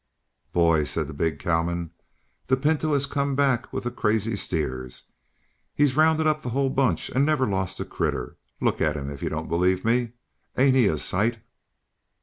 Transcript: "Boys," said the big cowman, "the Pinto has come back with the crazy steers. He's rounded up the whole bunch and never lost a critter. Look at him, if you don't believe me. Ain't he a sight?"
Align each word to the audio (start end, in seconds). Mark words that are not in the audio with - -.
"Boys," 0.51 0.89
said 0.89 1.05
the 1.05 1.13
big 1.13 1.37
cowman, 1.37 1.91
"the 2.47 2.57
Pinto 2.57 2.93
has 2.93 3.05
come 3.05 3.35
back 3.35 3.71
with 3.71 3.83
the 3.83 3.91
crazy 3.91 4.35
steers. 4.35 5.03
He's 5.75 5.95
rounded 5.95 6.25
up 6.25 6.41
the 6.41 6.49
whole 6.49 6.71
bunch 6.71 7.09
and 7.11 7.23
never 7.23 7.45
lost 7.45 7.79
a 7.79 7.85
critter. 7.85 8.35
Look 8.59 8.81
at 8.81 8.97
him, 8.97 9.11
if 9.11 9.21
you 9.21 9.29
don't 9.29 9.47
believe 9.47 9.85
me. 9.85 10.13
Ain't 10.57 10.75
he 10.75 10.87
a 10.87 10.97
sight?" 10.97 11.37